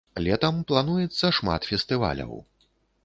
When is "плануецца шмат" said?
0.71-1.67